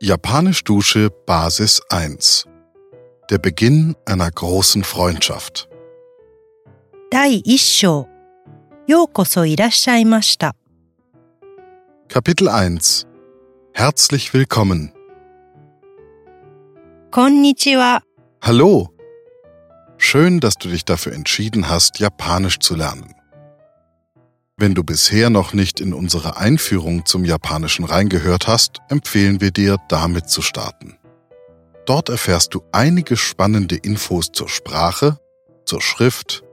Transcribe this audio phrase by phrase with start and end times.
[0.00, 2.46] Japanisch Dusche Basis 1
[3.30, 5.68] Der Beginn einer großen Freundschaft
[7.10, 8.08] 第一章
[8.86, 10.54] ようこそいらっしゃいました
[12.08, 13.06] Kapitel 1
[13.74, 14.92] Herzlich willkommen
[17.10, 18.02] こんにちは
[18.40, 18.88] Hallo
[19.98, 23.14] Schön, dass du dich dafür entschieden hast, Japanisch zu lernen.
[24.61, 29.77] Wenn du bisher noch nicht in unsere Einführung zum Japanischen reingehört hast, empfehlen wir dir,
[29.89, 30.99] damit zu starten.
[31.87, 35.17] Dort erfährst du einige spannende Infos zur Sprache,
[35.65, 36.43] zur Schrift,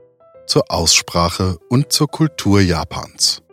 [0.47, 3.43] zur Aussprache und zur Kultur Japans.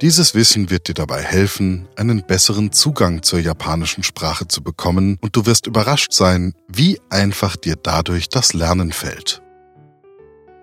[0.00, 5.36] Dieses Wissen wird dir dabei helfen, einen besseren Zugang zur japanischen Sprache zu bekommen und
[5.36, 9.43] du wirst überrascht sein, wie einfach dir dadurch das Lernen fällt.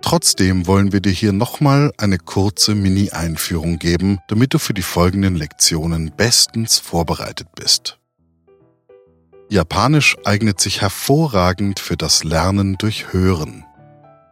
[0.02, 5.36] Trotzdem wollen wir dir hier nochmal eine kurze Mini-Einführung geben, damit du für die folgenden
[5.36, 8.00] Lektionen bestens vorbereitet bist.
[9.50, 13.66] Japanisch eignet sich hervorragend für das Lernen durch Hören.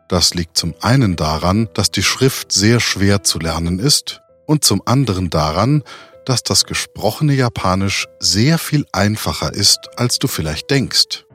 [0.08, 4.82] Das liegt zum einen daran, dass die Schrift sehr schwer zu lernen ist und zum
[4.86, 5.84] anderen daran,
[6.26, 11.26] dass das gesprochene Japanisch sehr viel einfacher ist, als du vielleicht denkst.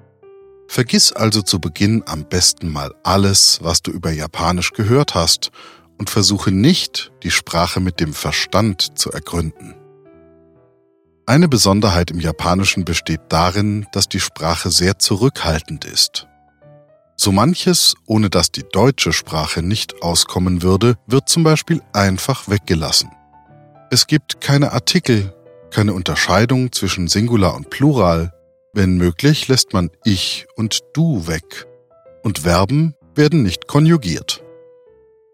[0.68, 5.50] Vergiss also zu Beginn am besten mal alles, was du über Japanisch gehört hast
[5.98, 9.74] und versuche nicht, die Sprache mit dem Verstand zu ergründen.
[11.26, 16.26] Eine Besonderheit im Japanischen besteht darin, dass die Sprache sehr zurückhaltend ist.
[17.16, 23.10] So manches, ohne dass die deutsche Sprache nicht auskommen würde, wird zum Beispiel einfach weggelassen.
[23.90, 25.32] Es gibt keine Artikel,
[25.70, 28.33] keine Unterscheidung zwischen Singular und Plural,
[28.74, 31.66] wenn möglich lässt man ich und du weg
[32.22, 34.42] und Verben werden nicht konjugiert.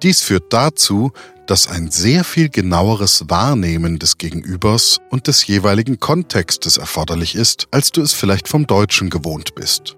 [0.02, 1.12] Dies führt dazu,
[1.46, 7.90] dass ein sehr viel genaueres Wahrnehmen des Gegenübers und des jeweiligen Kontextes erforderlich ist, als
[7.90, 9.96] du es vielleicht vom Deutschen gewohnt bist.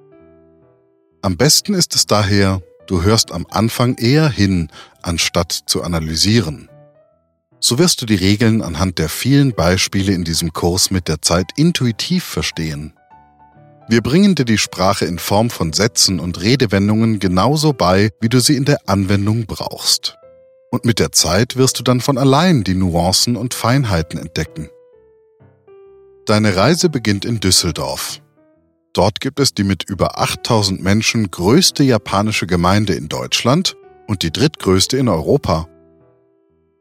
[1.20, 4.70] Am besten ist es daher, du hörst am Anfang eher hin,
[5.02, 6.68] anstatt zu analysieren.
[7.60, 11.50] So wirst du die Regeln anhand der vielen Beispiele in diesem Kurs mit der Zeit
[11.56, 12.94] intuitiv verstehen.
[13.88, 18.40] Wir bringen dir die Sprache in Form von Sätzen und Redewendungen genauso bei, wie du
[18.40, 20.16] sie in der Anwendung brauchst.
[20.70, 24.68] Und mit der Zeit wirst du dann von allein die Nuancen und Feinheiten entdecken.
[26.24, 28.20] Deine Reise beginnt in Düsseldorf.
[28.92, 33.76] Dort gibt es die mit über 8000 Menschen größte japanische Gemeinde in Deutschland
[34.06, 35.68] und die drittgrößte in Europa.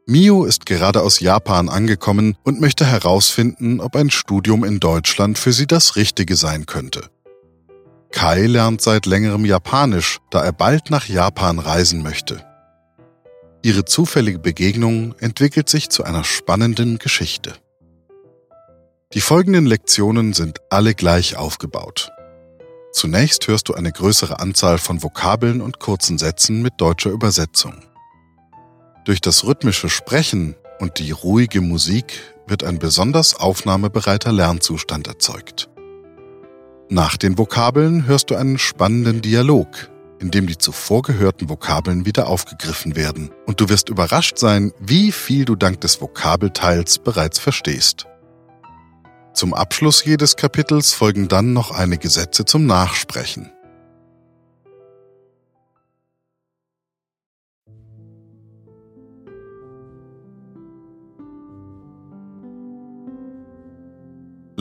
[0.06, 5.52] Mio ist gerade aus Japan angekommen und möchte herausfinden, ob ein Studium in Deutschland für
[5.52, 7.08] sie das Richtige sein könnte.
[8.10, 12.44] Kai lernt seit längerem Japanisch, da er bald nach Japan reisen möchte.
[13.62, 17.54] Ihre zufällige Begegnung entwickelt sich zu einer spannenden Geschichte.
[19.14, 22.10] Die folgenden Lektionen sind alle gleich aufgebaut.
[22.92, 27.91] Zunächst hörst du eine größere Anzahl von Vokabeln und kurzen Sätzen mit deutscher Übersetzung.
[29.04, 35.68] Durch das rhythmische Sprechen und die ruhige Musik wird ein besonders aufnahmebereiter Lernzustand erzeugt.
[36.88, 39.90] Nach den Vokabeln hörst du einen spannenden Dialog,
[40.20, 45.10] in dem die zuvor gehörten Vokabeln wieder aufgegriffen werden, und du wirst überrascht sein, wie
[45.10, 48.06] viel du dank des Vokabelteils bereits verstehst.
[49.34, 53.50] Zum Abschluss jedes Kapitels folgen dann noch einige Sätze zum Nachsprechen.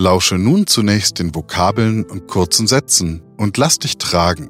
[0.02, 4.50] Lausche nun zunächst den Vokabeln und kurzen Sätzen und lass dich tragen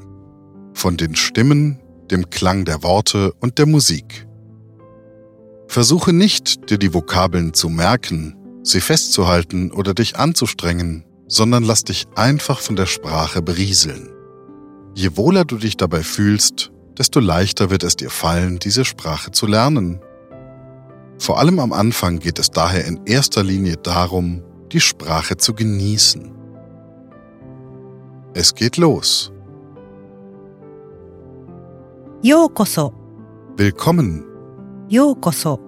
[0.73, 1.77] von den Stimmen,
[2.09, 4.25] dem Klang der Worte und der Musik.
[5.67, 12.05] Versuche nicht, dir die Vokabeln zu merken, sie festzuhalten oder dich anzustrengen, sondern lass dich
[12.15, 14.09] einfach von der Sprache berieseln.
[14.95, 19.47] Je wohler du dich dabei fühlst, desto leichter wird es dir fallen, diese Sprache zu
[19.47, 19.99] lernen.
[21.19, 26.31] Vor allem am Anfang geht es daher in erster Linie darum, die Sprache zu genießen.
[28.33, 29.31] Es geht los.
[32.23, 32.93] Yokoso.
[33.57, 34.23] Willkommen.
[34.87, 35.59] Yokoso.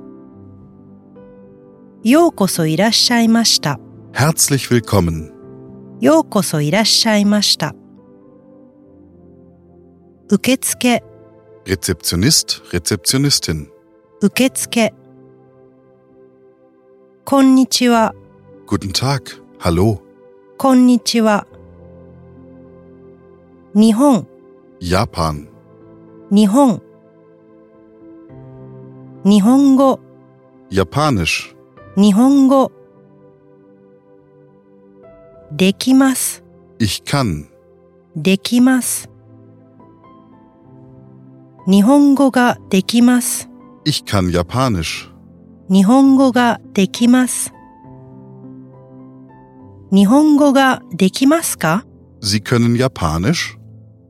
[2.04, 3.78] Yokoso irashaimashita.
[4.14, 5.32] Herzlich willkommen.
[6.00, 7.72] Yokoso irashaimashita.
[10.32, 11.00] Uketsuke.
[11.68, 13.70] Rezeptionist, Rezeptionistin.
[14.22, 14.90] Uketsuke.
[17.26, 18.12] Konnichiwa.
[18.66, 20.00] Guten Tag, hallo.
[20.58, 21.46] Konnichiwa.
[23.74, 24.26] Nihon.
[24.80, 25.48] Japan.
[26.32, 26.80] Nihon.
[29.24, 30.00] Nihongo.
[30.70, 31.56] Japanisch.
[31.96, 32.72] Nihongo.
[35.52, 36.42] Dekimas.
[36.80, 37.48] Ich kann.
[38.16, 39.08] Dekimas.
[41.66, 43.48] Nihongo ga dekimas.
[43.86, 45.10] Ich kann Japanisch.
[45.68, 47.52] Nihongo ga dekimas.
[49.94, 51.86] 日本語ができますか
[52.22, 53.58] ？Sie können Japanisch?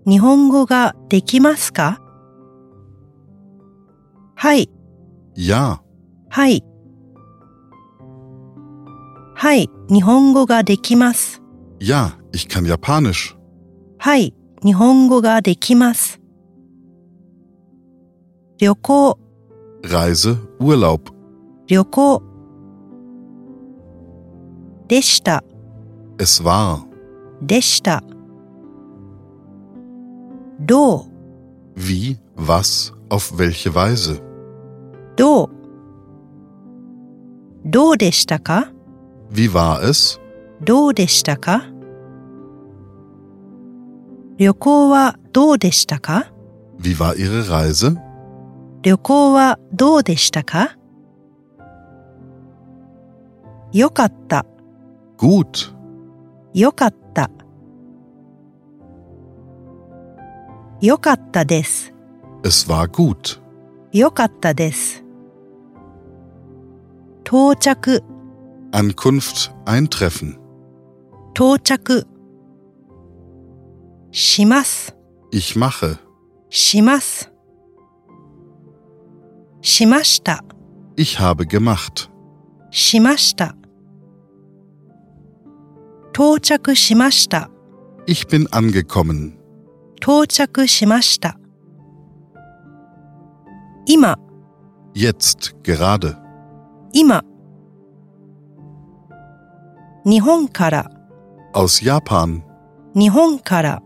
[0.07, 1.99] 日本語ができますか？
[4.35, 4.69] はい、
[5.35, 5.79] Ja.
[6.29, 6.63] はい。
[9.35, 11.41] はい、日本語ができます。
[11.79, 13.35] Ja, ich kann Japanisch.
[13.97, 14.33] はい、
[14.63, 16.19] 日本語ができます。
[18.59, 19.19] 旅行、
[19.83, 21.11] Reise, Urlaub.
[21.67, 22.23] 旅行。
[24.87, 25.43] でした、
[26.18, 26.84] Es war.
[27.42, 28.02] でした。
[30.60, 31.04] どう、
[31.76, 34.20] Wie, was, auf welche Weise.
[35.16, 35.50] どう。
[37.64, 38.72] どうでしたか
[39.30, 40.20] Wie war es?
[40.60, 41.64] どうでしたか
[44.38, 46.32] 旅行はどうでしたか
[46.80, 47.96] Wie war Ihre Reise?
[48.82, 50.76] 旅行はどうでしたか
[53.72, 54.46] よかった、
[55.18, 55.74] Gut.
[56.54, 57.30] よかった。
[60.80, 61.92] よかったです。
[62.42, 63.40] Es war gut.
[63.92, 65.04] よかったです。
[67.24, 68.02] 到着、
[68.72, 70.38] Ankunft, Eintreffen.
[71.34, 72.06] 到着。
[74.10, 74.96] します、
[75.32, 75.98] Ich mache.
[76.50, 77.30] します。
[79.60, 80.44] しました、
[80.96, 82.08] Ich habe gemacht.
[82.70, 83.54] しました。
[86.12, 87.50] 到着しました。
[88.06, 89.38] Ich bin angekommen.
[90.00, 91.38] 到着しました。
[93.86, 94.16] 今、
[94.94, 96.16] Jetzt, gerade.
[96.92, 97.22] 今。
[100.04, 100.90] 日本から、
[101.54, 102.42] Aus Japan.
[102.94, 103.82] 日本から。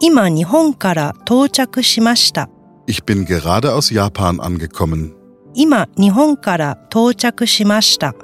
[0.00, 2.48] 今日本から到着しました。
[2.86, 5.14] Ich bin gerade aus Japan angekommen.
[5.54, 8.14] 今日本から到着しました。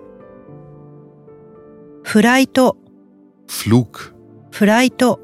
[2.02, 2.76] フライト、
[3.48, 4.12] Flug.
[4.50, 5.20] フライト。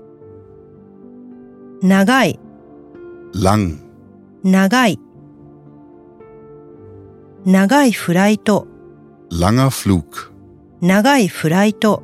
[1.82, 2.38] 長い、
[3.34, 3.78] Lang.
[4.42, 4.98] 長い。
[7.44, 8.66] 長いフライト、
[9.30, 10.32] Langer Flug.
[10.80, 12.02] 長いフライト。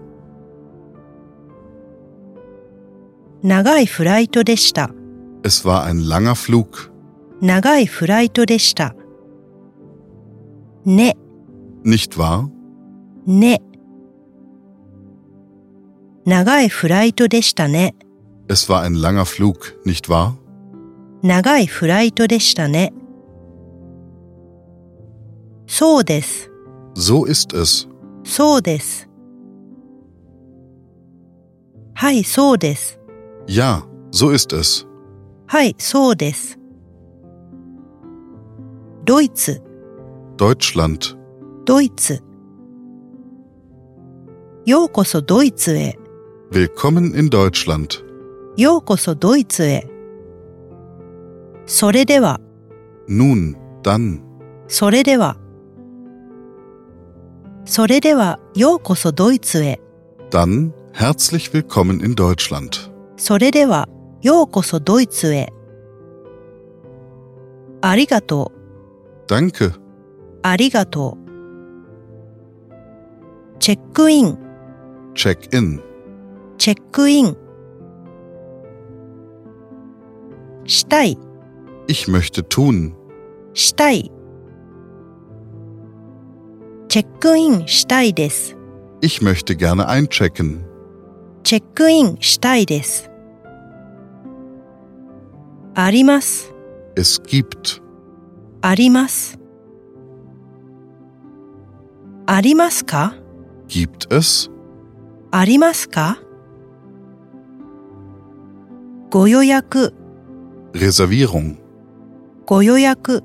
[3.43, 4.91] 長いフライトでした。
[5.43, 6.91] Es war ein langer Flug.
[7.41, 8.94] 長いフライトでした。
[10.85, 11.17] ね、
[11.85, 12.49] Nicht wahr?
[13.26, 13.62] ね。
[16.25, 17.94] 長いフライトでしたね。
[18.48, 20.33] Es war ein langer Flug, nicht wahr?
[21.22, 22.94] 長いフライトでしたね。
[25.68, 26.50] そうです。
[26.95, 27.88] So ist es.
[28.24, 29.07] そうです。
[31.94, 33.00] はい、そうです。
[33.48, 34.88] Ja, so ist es.
[35.45, 36.57] はい、そうです。
[39.06, 39.62] ドイツ、
[40.38, 41.16] Deutschland.
[41.66, 42.24] ドイツ。
[44.66, 46.00] ようこそドイツへ。
[46.55, 48.02] Willkommen in Deutschland.
[48.56, 49.87] ようこそドイツへ。
[51.67, 52.41] それでは、
[53.08, 54.20] Nun, dann.
[54.69, 55.37] それでは。
[57.64, 59.80] それでは、ようこそドイツへ。
[60.30, 62.90] Dann herzlich willkommen in Deutschland.
[63.16, 63.88] それでは、
[64.23, 65.52] ようこそドイツへ。
[67.80, 69.73] ありがとう、 Danke.
[70.42, 71.30] ありがとう。
[73.59, 74.38] チェックイン、
[75.14, 75.80] Check in.
[76.59, 77.37] チェックイン。
[80.66, 81.19] したい、
[81.88, 82.92] Ich möchte tun.
[83.54, 84.11] したい。
[86.88, 88.57] チェックインしたいです。
[89.00, 90.61] Ich möchte gerne einchecken.
[91.42, 93.11] チェックインしたいです。
[95.75, 96.52] あります、
[96.97, 97.80] Es gibt.
[98.61, 99.38] あります。
[102.26, 103.14] ありますか
[103.69, 104.50] Gibt es?
[105.30, 106.19] ありますか
[109.09, 109.93] ご予約、
[110.74, 111.57] Reservierung.
[112.45, 113.24] ご予約。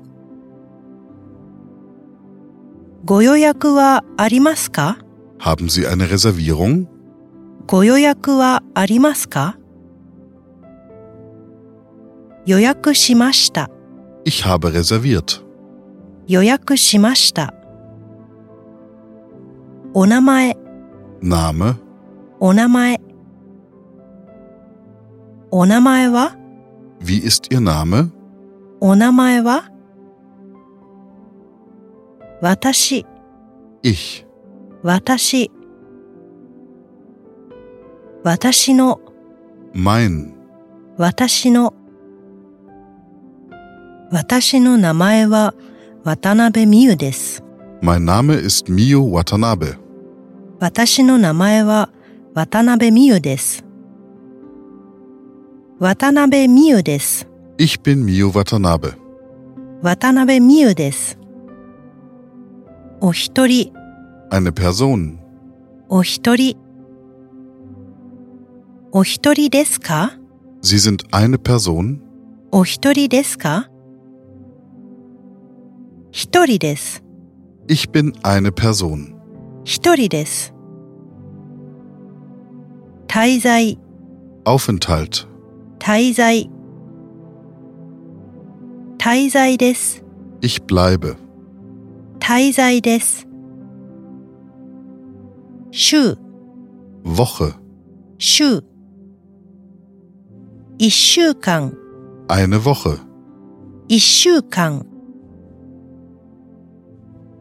[3.03, 4.99] ご予約はありますか
[5.39, 6.87] Haben Sie eine Reservierung?
[7.67, 9.57] ご予約はありますか
[12.45, 13.69] 予約しました。
[14.25, 15.43] Ich habe reserviert.
[16.27, 17.53] 予約しました。
[19.93, 20.57] お名前、
[21.21, 21.75] Name.
[22.39, 23.01] お名前。
[25.51, 26.37] お名前は
[27.01, 28.09] Wie ist Ihr Name?
[28.79, 29.69] お名前は
[32.41, 33.05] 私、
[33.83, 34.25] Ich.
[34.81, 35.51] 私。
[38.23, 38.99] 私の、
[39.75, 40.33] mein,
[40.97, 41.73] 私の。
[44.11, 45.53] 私の名前は
[46.03, 47.43] 渡辺美優です。
[47.81, 49.77] mein Name ist Mio Watanabe.
[50.59, 51.89] 私の名前は
[52.33, 53.65] 渡辺美優です。
[55.81, 57.25] Watanabe Miyu des.
[57.57, 58.93] Ich bin Miyu Watanabe.
[59.81, 61.17] Watanabe Miyu des.
[63.01, 63.71] Ohitori.
[64.29, 65.17] Eine Person.
[65.89, 66.55] Ohitori.
[68.91, 70.11] Ohitori desu ka?
[70.61, 71.99] Sie sind eine Person.
[72.51, 73.65] Ohitori desu ka?
[76.11, 77.01] Hitori des.
[77.67, 79.15] Ich bin eine Person.
[79.65, 80.53] Hitori des.
[83.07, 83.77] Taizai.
[84.45, 85.30] Aufenthalt.
[85.80, 86.48] 滞在。
[88.98, 90.02] 滞在です。
[90.40, 91.16] Ich bleibe.
[92.18, 93.26] 滞在です。
[95.70, 96.16] 週、
[97.04, 97.54] Woche.
[98.18, 98.64] 週。
[100.78, 101.72] 一週間、
[102.28, 102.98] Eine Woche.
[103.88, 104.84] 一週間。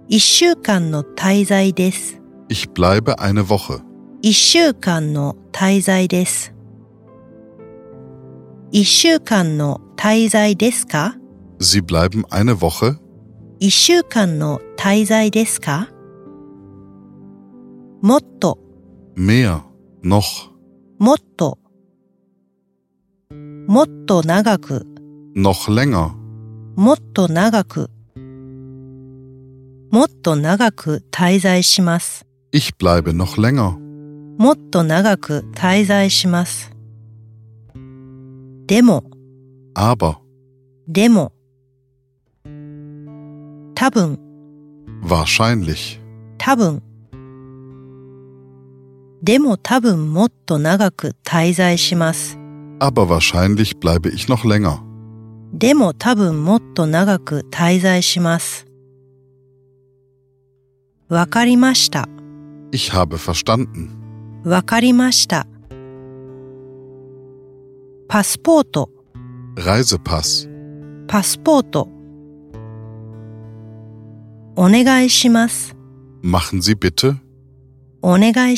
[0.07, 2.21] 一週間の滞在です。
[2.49, 3.81] Ich bleibe eine Woche.
[4.21, 6.53] 一週間の滞在です。
[11.58, 12.98] Sie bleiben eine Woche?
[18.00, 18.56] Motto.
[19.16, 19.64] Mehr,
[20.02, 20.52] noch.
[20.98, 21.58] Motto.
[23.66, 24.80] Motto nagaku.
[25.34, 26.14] Noch länger.
[26.76, 27.86] Motto nagaku.
[29.90, 32.24] Motto nagaku taizai shimasu.
[32.52, 33.76] Ich bleibe noch länger.
[34.38, 36.70] Motto nagaku taizai shimasu.
[38.70, 39.02] でも、
[39.74, 40.20] Aber.
[40.86, 41.32] でも。
[43.74, 44.16] 多分、
[45.02, 45.98] Wahrscheinlich.
[46.38, 46.80] 多分。
[49.24, 52.38] でも多分もっと長く滞在します。
[52.78, 54.78] Aber wahrscheinlich bleibe ich noch länger.
[55.52, 58.66] でも多分もっと長く滞在します。
[61.08, 62.08] わかりました。
[62.70, 63.88] Ich habe verstanden.
[64.44, 65.48] わかりました。
[68.10, 68.88] Passporto.
[69.56, 70.48] Reisepass.
[71.06, 71.86] Passporto.
[74.56, 75.06] Onegai.
[76.20, 77.20] Machen Sie bitte.
[78.02, 78.56] Onegai.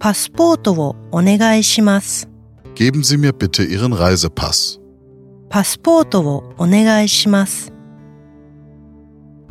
[0.00, 1.62] Passporto wo onegai.
[2.74, 4.80] Geben Sie mir bitte Ihren Reisepass.
[5.48, 7.70] Passporto wo onegai shimasu.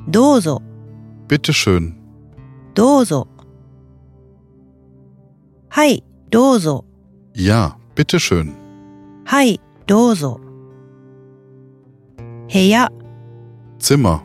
[0.08, 0.60] Dozo.
[1.30, 1.96] Bitte schön.
[2.74, 3.28] Dozo.
[5.78, 6.84] Hi dozo.
[7.36, 8.54] Ja, bitteschön.
[9.26, 9.58] Hai,
[9.88, 10.40] Doso.
[12.48, 12.90] Heya.
[13.80, 14.20] Zimmer.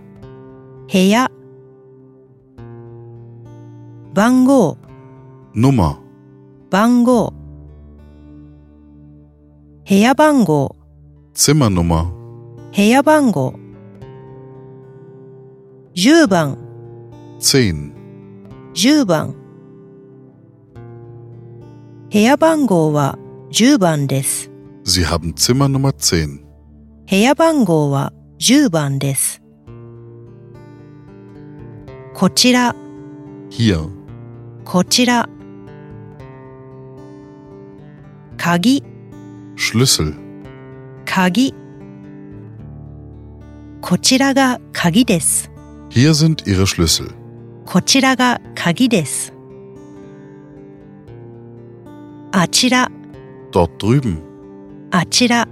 [0.89, 1.29] Heya.
[4.15, 4.77] Bango.
[5.55, 5.97] Nummer.
[6.71, 7.33] Bango.
[9.85, 10.75] Heya Bango.
[11.35, 12.07] Zimmernummer.
[12.73, 13.55] Heya Bango.
[15.97, 16.59] 10番
[17.41, 19.46] 10番
[22.16, 23.18] 部屋番号は
[23.52, 24.52] 10番です。
[24.84, 26.42] Sie haben Zimmernummer 10.
[27.10, 29.42] 部屋番号は10番です。
[32.14, 32.76] こちら、
[33.50, 33.90] Hier.
[34.64, 35.28] こちら。
[38.38, 38.84] 鍵、
[39.56, 40.16] Schlüssel.
[41.06, 41.54] 鍵。
[43.82, 45.52] こちらが鍵です。
[45.90, 47.14] Hier sind Ihre Schlüssel.
[47.66, 49.34] こちらが鍵です。
[52.46, 52.90] あちら、
[53.52, 54.22] Dort drüben.
[54.92, 55.48] あちら。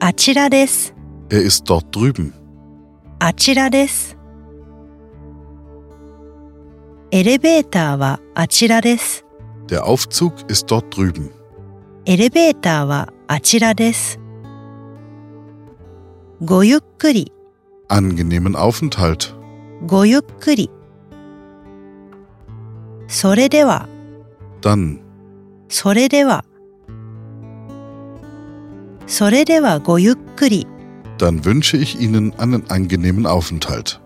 [0.00, 0.94] あちらです。
[1.30, 2.32] Er ist dort drüben.
[3.18, 4.16] あちらです。
[7.10, 9.24] エレベーターはあちらです。
[9.68, 11.30] Der Aufzug ist dort drüben.
[12.06, 14.18] エレベーターはあちらです。
[16.42, 17.32] ごゆっくり、
[17.88, 19.32] Angenehmen Aufenthalt.
[19.86, 20.70] ごゆっくり。
[23.06, 23.88] それでは、
[24.60, 25.00] Dann.
[25.68, 26.44] それでは。
[29.06, 30.66] それではごゆっくり。
[31.18, 34.00] Dann wünsche ich Ihnen einen angenehmen Aufenthalt.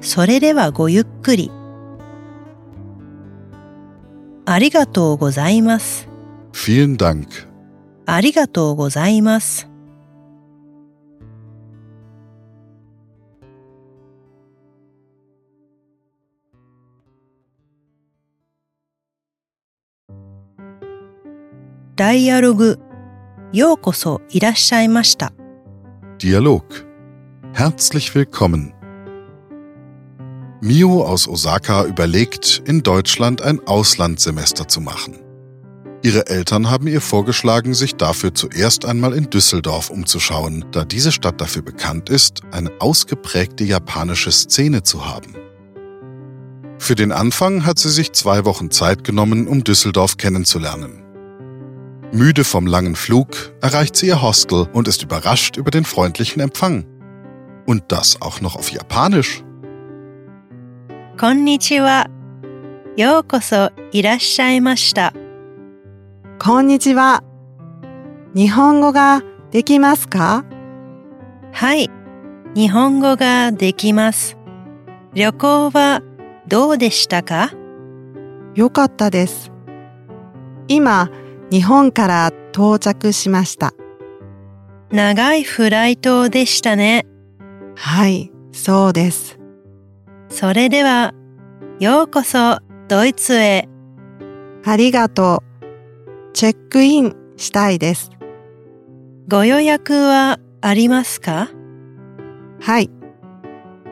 [0.00, 1.50] それではごゆっくり。
[4.46, 6.08] ありがとうございます。
[6.52, 7.48] Vielen Dank.
[8.06, 9.67] ありがとうございます。
[21.98, 22.78] ダイアログ、
[23.52, 25.32] ようこそいらっしゃいました。
[26.18, 26.64] Dialog.
[27.52, 28.72] Herzlich willkommen.
[30.60, 35.20] Mio aus Osaka überlegt, in Deutschland ein Auslandssemester zu machen.
[36.02, 41.40] Ihre Eltern haben ihr vorgeschlagen, sich dafür zuerst einmal in Düsseldorf umzuschauen, da diese Stadt
[41.40, 45.34] dafür bekannt ist, eine ausgeprägte japanische Szene zu haben.
[46.78, 51.02] Für den Anfang hat sie sich zwei Wochen Zeit genommen, um Düsseldorf kennenzulernen.
[52.11, 56.85] Müde vom langen Flug erreicht sie ihr Hostel und ist überrascht über den freundlichen Empfang.
[57.67, 59.43] Und das auch noch auf Japanisch.
[61.17, 62.05] Konnichiwa.
[62.97, 65.11] Yokoso irashaimashita.
[66.39, 67.19] Konnichiwa.
[68.33, 69.21] Nihongo ga
[69.53, 70.43] dekimasu ka?
[71.61, 71.87] Hai.
[72.55, 74.35] Nihongo ga dekimasu.
[75.15, 75.99] Ryoko wa
[76.47, 77.49] dou deshita ka?
[78.55, 79.51] Yokatta desu.
[81.51, 83.73] 日本から到着しました。
[84.91, 87.05] 長いフライトでしたね。
[87.75, 89.39] はい、そうです。
[90.29, 91.13] それでは、
[91.79, 93.67] ようこそドイツへ。
[94.65, 96.33] ありがとう。
[96.33, 98.11] チェックインしたいです。
[99.27, 101.49] ご予約はありますか？
[102.59, 102.91] はい。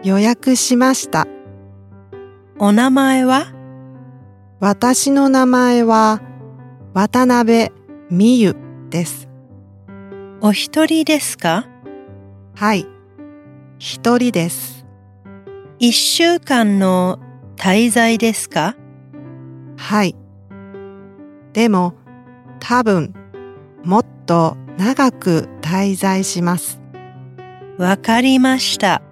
[0.04, 1.28] 予約しました。
[2.60, 3.46] お名前は？
[4.60, 6.22] 私の名前は
[7.00, 7.70] 渡辺
[8.10, 8.56] 美優
[8.90, 9.30] です。
[10.42, 11.68] お一人ですか？
[12.56, 12.88] はい。
[13.78, 14.84] 一人です。
[15.78, 17.20] 一週間の
[17.56, 18.76] 滞在ですか？
[19.78, 20.16] はい。
[21.54, 21.94] でも、
[22.60, 23.14] 多分、
[23.84, 26.82] もっと長く滞在します。
[27.78, 29.04] わかりました。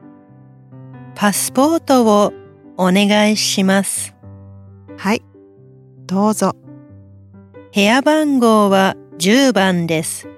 [1.14, 2.34] パスポートを
[2.78, 4.16] お願いします。
[4.98, 5.22] はい。
[6.08, 6.56] どうぞ。
[7.76, 10.30] 部屋番号は10番です。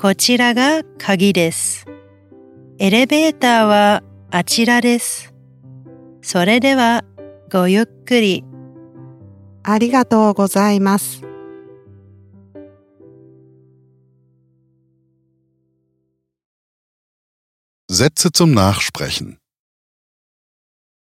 [0.00, 1.84] こちらが鍵です。
[2.78, 5.34] エレベーターはあちらです。
[6.22, 7.02] それでは
[7.50, 8.44] ごゆっくり。
[9.64, 11.22] ありがとうございます。
[17.90, 19.38] Sätze zum Nachsprechen.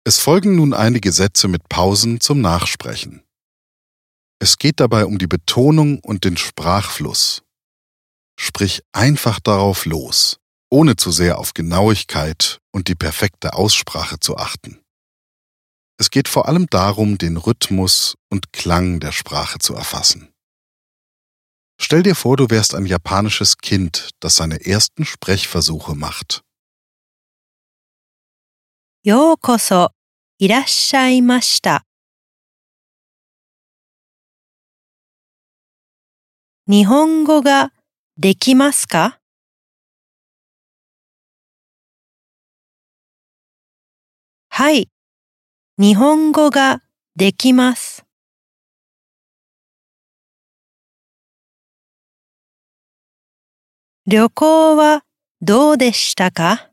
[0.07, 3.21] Es folgen nun einige Sätze mit Pausen zum Nachsprechen.
[4.43, 7.43] Es geht dabei um die Betonung und den Sprachfluss.
[8.39, 10.39] Sprich einfach darauf los,
[10.71, 14.81] ohne zu sehr auf Genauigkeit und die perfekte Aussprache zu achten.
[15.99, 20.33] Es geht vor allem darum, den Rhythmus und Klang der Sprache zu erfassen.
[21.79, 26.43] Stell dir vor, du wärst ein japanisches Kind, das seine ersten Sprechversuche macht.
[29.03, 29.39] よう
[36.73, 37.73] 日本語が
[38.17, 39.19] できますか？
[44.51, 44.89] はい。
[45.79, 46.85] 日本語が
[47.17, 48.07] できます。
[54.07, 55.03] 旅行は
[55.43, 56.71] どうでしたか？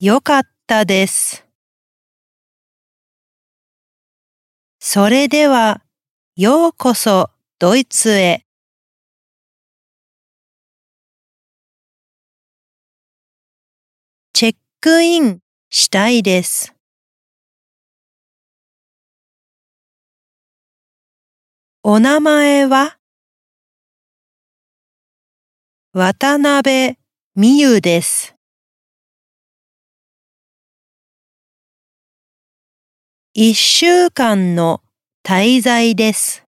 [0.00, 1.47] よかったです。
[4.90, 5.82] それでは、
[6.34, 8.46] ようこそドイツへ。
[14.32, 16.74] チェックインしたいです。
[21.82, 22.96] お名前は？
[25.92, 26.96] 渡辺
[27.36, 28.37] 美優です。
[33.40, 34.82] 一週間の
[35.24, 36.44] 滞在です。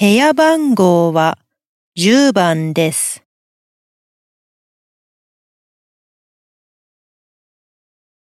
[0.00, 1.36] 部屋番号は
[1.98, 3.24] 10番です。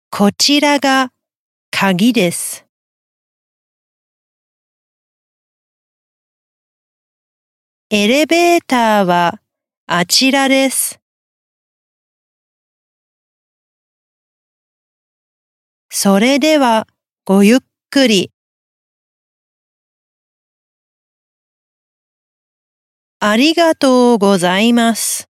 [0.08, 1.10] こちらが
[1.72, 2.64] 鍵です。
[7.90, 9.40] エレベーターは
[9.88, 11.04] あちらです。
[15.96, 16.88] それでは
[17.24, 18.33] ごゆっくり。
[23.20, 25.28] ありがとうございます。